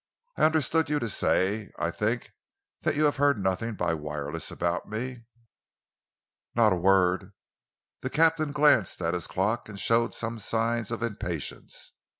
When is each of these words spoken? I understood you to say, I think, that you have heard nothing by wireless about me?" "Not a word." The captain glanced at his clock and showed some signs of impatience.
I 0.35 0.41
understood 0.45 0.89
you 0.89 0.97
to 0.97 1.07
say, 1.07 1.69
I 1.77 1.91
think, 1.91 2.31
that 2.81 2.95
you 2.95 3.03
have 3.05 3.17
heard 3.17 3.37
nothing 3.37 3.75
by 3.75 3.93
wireless 3.93 4.49
about 4.49 4.89
me?" 4.89 5.25
"Not 6.55 6.73
a 6.73 6.75
word." 6.75 7.33
The 8.01 8.09
captain 8.09 8.51
glanced 8.51 8.99
at 9.03 9.13
his 9.13 9.27
clock 9.27 9.69
and 9.69 9.79
showed 9.79 10.15
some 10.15 10.39
signs 10.39 10.89
of 10.89 11.03
impatience. 11.03 11.91